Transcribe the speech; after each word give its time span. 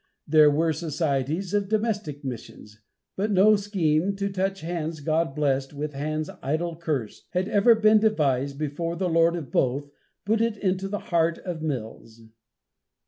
There 0.27 0.49
were 0.49 0.73
societies 0.73 1.53
of 1.53 1.69
domestic 1.69 2.25
missions; 2.25 2.79
but 3.15 3.29
no 3.29 3.55
scheme 3.55 4.15
to 4.15 4.31
touch 4.31 4.61
hands 4.61 4.99
God 4.99 5.35
blessed 5.35 5.75
with 5.75 5.93
hands 5.93 6.27
idol 6.41 6.75
cursed, 6.75 7.27
had 7.33 7.47
ever 7.47 7.75
been 7.75 7.99
devised 7.99 8.57
before 8.57 8.95
the 8.95 9.07
Lord 9.07 9.35
of 9.35 9.51
both 9.51 9.91
put 10.25 10.41
it 10.41 10.57
into 10.57 10.87
the 10.87 10.97
heart 11.13 11.37
of 11.37 11.61
Mills. 11.61 12.23